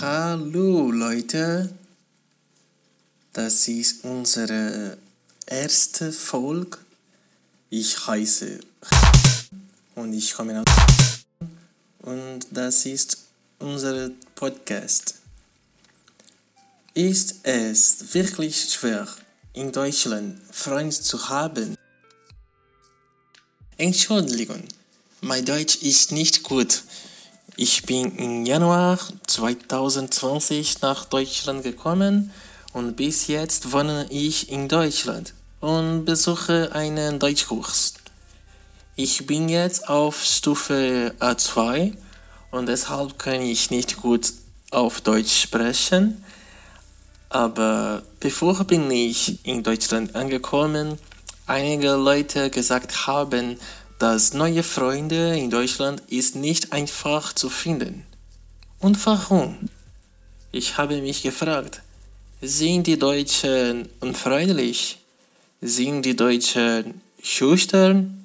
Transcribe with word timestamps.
Hallo 0.00 0.90
Leute, 0.90 1.72
das 3.32 3.68
ist 3.68 4.04
unsere 4.04 4.98
erste 5.46 6.10
Folge. 6.10 6.78
Ich 7.70 8.04
heiße 8.06 8.58
und 9.94 10.12
ich 10.12 10.34
komme 10.34 10.62
aus 10.62 11.24
und 12.00 12.40
das 12.50 12.86
ist 12.86 13.18
unser 13.60 14.10
Podcast. 14.34 15.14
Ist 16.94 17.36
es 17.44 18.14
wirklich 18.14 18.72
schwer, 18.72 19.06
in 19.52 19.70
Deutschland 19.70 20.40
Freunde 20.50 21.00
zu 21.00 21.28
haben? 21.28 21.76
Entschuldigung, 23.76 24.64
mein 25.20 25.44
Deutsch 25.44 25.76
ist 25.76 26.10
nicht 26.10 26.42
gut. 26.42 26.82
Ich 27.56 27.86
bin 27.86 28.16
im 28.16 28.44
Januar 28.44 28.98
2020 29.28 30.80
nach 30.80 31.04
Deutschland 31.04 31.62
gekommen 31.62 32.32
und 32.72 32.96
bis 32.96 33.28
jetzt 33.28 33.70
wohne 33.70 34.08
ich 34.10 34.50
in 34.50 34.66
Deutschland 34.66 35.34
und 35.60 36.04
besuche 36.04 36.72
einen 36.72 37.20
Deutschkurs. 37.20 37.94
Ich 38.96 39.24
bin 39.28 39.48
jetzt 39.48 39.88
auf 39.88 40.24
Stufe 40.24 41.14
A2 41.20 41.92
und 42.50 42.66
deshalb 42.66 43.20
kann 43.20 43.40
ich 43.40 43.70
nicht 43.70 43.98
gut 43.98 44.32
auf 44.72 45.00
Deutsch 45.02 45.42
sprechen. 45.42 46.24
Aber 47.28 48.02
bevor 48.18 48.64
bin 48.64 48.90
ich 48.90 49.46
in 49.46 49.62
Deutschland 49.62 50.16
angekommen, 50.16 50.98
einige 51.46 51.92
Leute 51.92 52.50
gesagt 52.50 53.06
haben, 53.06 53.60
dass 53.98 54.34
neue 54.34 54.62
Freunde 54.62 55.36
in 55.38 55.50
Deutschland 55.50 56.02
ist 56.08 56.36
nicht 56.36 56.72
einfach 56.72 57.32
zu 57.32 57.48
finden. 57.48 58.04
Und 58.80 59.04
warum? 59.06 59.68
Ich 60.52 60.76
habe 60.76 61.00
mich 61.00 61.22
gefragt, 61.22 61.82
sind 62.40 62.86
die 62.86 62.98
Deutschen 62.98 63.88
unfreundlich? 64.00 64.98
Sind 65.60 66.02
die 66.02 66.16
Deutschen 66.16 67.00
schüchtern? 67.22 68.24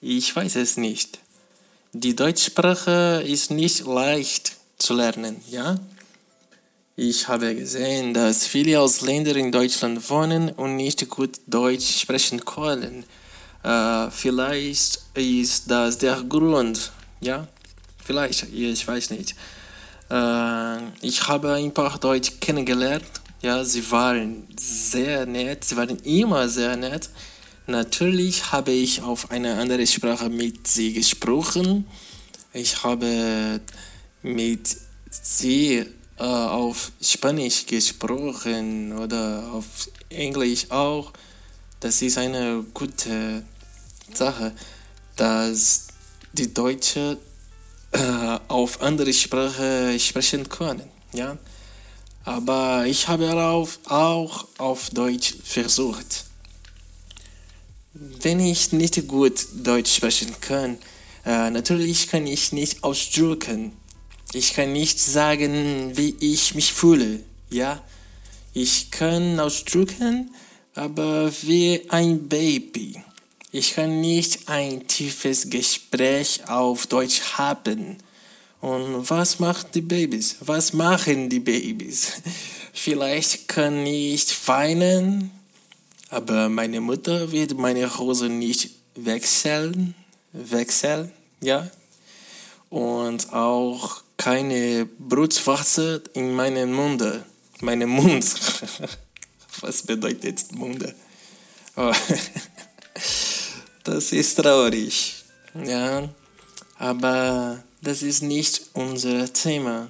Ich 0.00 0.36
weiß 0.36 0.56
es 0.56 0.76
nicht. 0.76 1.18
Die 1.92 2.14
Deutschsprache 2.14 3.24
ist 3.26 3.50
nicht 3.50 3.86
leicht 3.86 4.52
zu 4.78 4.94
lernen, 4.94 5.42
ja? 5.50 5.78
Ich 6.94 7.28
habe 7.28 7.54
gesehen, 7.54 8.12
dass 8.12 8.46
viele 8.46 8.80
Ausländer 8.80 9.34
in 9.36 9.50
Deutschland 9.52 10.10
wohnen 10.10 10.50
und 10.50 10.76
nicht 10.76 11.08
gut 11.08 11.40
Deutsch 11.46 12.00
sprechen 12.00 12.44
können. 12.44 13.04
Äh, 13.62 14.10
vielleicht 14.10 15.00
ist 15.14 15.70
das 15.70 15.98
der 15.98 16.22
Grund, 16.22 16.92
ja? 17.20 17.46
Vielleicht, 18.04 18.44
ich 18.52 18.86
weiß 18.86 19.10
nicht. 19.10 19.34
Äh, 20.10 20.78
ich 21.02 21.26
habe 21.28 21.52
ein 21.52 21.72
paar 21.72 21.98
Deutsch 21.98 22.32
kennengelernt. 22.40 23.04
Ja, 23.42 23.64
sie 23.64 23.88
waren 23.90 24.48
sehr 24.58 25.26
nett, 25.26 25.64
sie 25.64 25.76
waren 25.76 25.98
immer 25.98 26.48
sehr 26.48 26.76
nett. 26.76 27.10
Natürlich 27.66 28.50
habe 28.50 28.72
ich 28.72 29.02
auf 29.02 29.30
eine 29.30 29.54
andere 29.60 29.86
Sprache 29.86 30.28
mit 30.30 30.66
sie 30.66 30.94
gesprochen. 30.94 31.86
Ich 32.52 32.82
habe 32.82 33.60
mit 34.22 34.76
sie 35.10 35.84
äh, 36.18 36.22
auf 36.22 36.92
Spanisch 37.00 37.66
gesprochen 37.66 38.96
oder 38.96 39.50
auf 39.52 39.90
Englisch 40.08 40.70
auch. 40.70 41.12
Das 41.80 42.02
ist 42.02 42.18
eine 42.18 42.64
gute 42.74 43.44
Sache, 44.12 44.52
dass 45.14 45.86
die 46.32 46.52
Deutschen 46.52 47.18
äh, 47.92 48.38
auf 48.48 48.82
andere 48.82 49.12
Sprache 49.12 49.98
sprechen 50.00 50.48
können. 50.48 50.88
Ja? 51.12 51.38
Aber 52.24 52.84
ich 52.86 53.06
habe 53.06 53.32
auch, 53.32 53.68
auch 53.84 54.48
auf 54.58 54.90
Deutsch 54.90 55.36
versucht. 55.44 56.24
Wenn 57.94 58.40
ich 58.40 58.72
nicht 58.72 59.06
gut 59.06 59.46
Deutsch 59.54 59.94
sprechen 59.94 60.34
kann, 60.40 60.78
äh, 61.24 61.50
natürlich 61.50 62.08
kann 62.08 62.26
ich 62.26 62.52
nicht 62.52 62.82
ausdrücken. 62.82 63.72
Ich 64.32 64.54
kann 64.54 64.72
nicht 64.72 65.00
sagen, 65.00 65.96
wie 65.96 66.14
ich 66.20 66.54
mich 66.54 66.72
fühle. 66.72 67.20
Ja, 67.50 67.82
ich 68.52 68.90
kann 68.90 69.40
ausdrücken, 69.40 70.34
aber 70.78 71.30
wie 71.42 71.82
ein 71.88 72.28
Baby. 72.28 73.02
Ich 73.50 73.74
kann 73.74 74.00
nicht 74.00 74.48
ein 74.48 74.86
tiefes 74.86 75.50
Gespräch 75.50 76.42
auf 76.48 76.86
Deutsch 76.86 77.20
haben. 77.34 77.96
Und 78.60 79.08
was 79.08 79.38
macht 79.38 79.74
die 79.74 79.80
Babys? 79.80 80.36
Was 80.40 80.72
machen 80.72 81.28
die 81.28 81.40
Babys? 81.40 82.12
Vielleicht 82.72 83.48
kann 83.48 83.86
ich 83.86 84.26
weinen, 84.46 85.30
aber 86.10 86.48
meine 86.48 86.80
Mutter 86.80 87.32
wird 87.32 87.58
meine 87.58 87.98
Hose 87.98 88.28
nicht 88.28 88.70
wechseln, 88.94 89.94
wechseln, 90.32 91.10
ja. 91.40 91.70
Und 92.70 93.32
auch 93.32 94.02
keine 94.16 94.86
Brutwasser 94.98 96.00
in 96.14 96.34
meinem 96.34 96.72
Munde, 96.72 97.24
meinem 97.60 97.90
Mund. 97.90 98.24
Was 99.60 99.82
bedeutet 99.82 100.52
Munde? 100.52 100.94
Oh. 101.76 101.92
Das 103.84 104.12
ist 104.12 104.34
traurig, 104.34 105.14
ja. 105.64 106.06
Aber 106.76 107.64
das 107.80 108.02
ist 108.02 108.22
nicht 108.22 108.60
unser 108.74 109.32
Thema. 109.32 109.88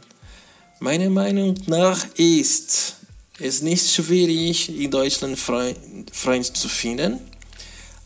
Meiner 0.79 1.11
Meinung 1.11 1.56
nach 1.67 2.06
ist 2.15 2.95
es 3.41 3.61
nicht 3.61 3.91
schwierig, 3.91 4.69
in 4.69 4.93
Deutschland 4.93 5.37
Freund, 5.37 5.77
Freund 6.12 6.56
zu 6.56 6.69
finden. 6.69 7.19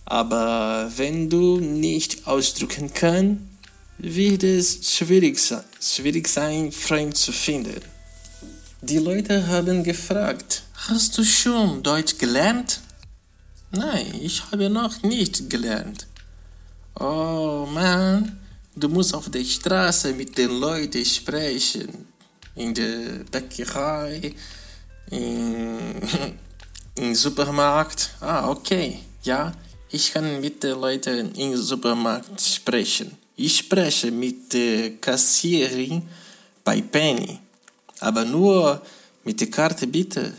Aber 0.06 0.91
wenn 0.97 1.29
du 1.29 1.61
nicht 1.61 2.27
ausdrücken 2.27 2.91
kannst, 2.94 3.43
wird 3.99 4.44
es 4.44 4.97
schwierig 4.97 5.39
sein, 5.39 5.65
schwierig 5.79 6.27
sein, 6.27 6.73
Freund 6.73 7.17
zu 7.19 7.33
finden. 7.33 7.83
Die 8.81 8.99
Leute 8.99 9.47
haben 9.47 9.84
gefragt, 9.84 10.62
hast 10.88 11.16
du 11.16 11.25
schon 11.25 11.82
Deutsch 11.82 12.19
gelernt? 12.19 12.81
Nein, 13.70 14.15
ich 14.20 14.43
habe 14.50 14.69
noch 14.69 15.03
nicht 15.03 15.48
gelernt. 15.48 16.06
Oh 16.98 17.66
Mann, 17.70 18.38
du 18.75 18.88
musst 18.88 19.15
auf 19.15 19.31
der 19.31 19.44
Straße 19.44 20.12
mit 20.12 20.37
den 20.37 20.50
Leuten 20.59 21.04
sprechen. 21.04 22.06
In 22.54 22.75
der 22.75 23.25
Bäckerei, 23.31 24.34
in, 25.10 25.78
im 26.97 27.14
Supermarkt. 27.14 28.10
Ah, 28.20 28.50
okay. 28.50 28.99
Ja, 29.22 29.53
ich 29.91 30.12
kann 30.12 30.41
mit 30.41 30.62
den 30.62 30.78
Leuten 30.78 31.32
im 31.34 31.56
Supermarkt 31.56 32.41
sprechen. 32.41 33.16
Ich 33.37 33.59
spreche 33.59 34.10
mit 34.10 34.53
der 34.53 34.97
Kassierin 34.97 36.03
bei 36.62 36.82
Penny. 36.82 37.38
Aber 38.00 38.25
nur 38.25 38.82
mit 39.25 39.41
der 39.41 39.50
Karte 39.50 39.87
bitte. 39.87 40.32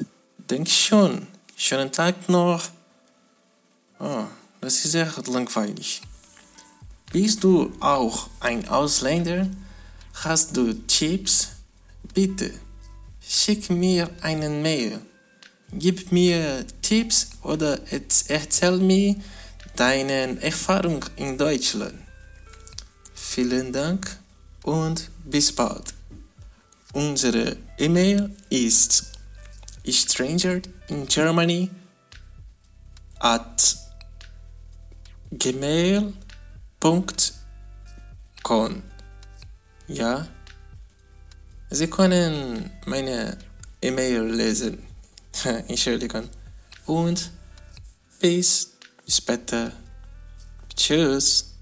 Denk 0.50 0.70
schon. 0.70 1.28
Schönen 1.56 1.92
Tag 1.92 2.28
noch. 2.28 2.64
Oh, 4.00 4.26
das 4.60 4.84
ist 4.84 4.92
sehr 4.92 5.12
langweilig. 5.28 6.02
Bist 7.12 7.44
du 7.44 7.72
auch 7.80 8.30
ein 8.42 8.68
Ausländer? 8.68 9.48
Hast 10.16 10.58
du 10.58 10.86
Chips? 10.88 11.50
Bitte, 12.14 12.52
schick 13.22 13.70
mir 13.70 14.10
einen 14.22 14.62
Mail. 14.62 15.00
Gib 15.72 16.12
mir 16.12 16.66
Tipps 16.82 17.30
oder 17.42 17.80
erzähl 18.28 18.78
mir 18.78 19.16
deine 19.76 20.42
Erfahrung 20.42 21.06
in 21.16 21.38
Deutschland. 21.38 21.96
Vielen 23.16 23.72
Dank 23.72 24.20
und 24.64 25.10
bis 25.24 25.52
bald. 25.52 25.94
Unsere 26.92 27.56
E-Mail 27.80 28.36
ist 28.50 29.13
stranger 29.92 30.62
in 30.88 31.06
Germany 31.08 31.70
at 33.20 33.76
gmail.com. 35.32 36.14
Ja, 39.88 40.28
Sie 41.70 41.88
können 41.88 42.70
meine 42.86 43.36
E-Mail 43.82 44.26
lesen. 44.26 44.84
Entschuldigung. 45.44 46.30
Und 46.86 47.32
bis 48.20 48.78
später. 49.08 49.72
Tschüss. 50.76 51.53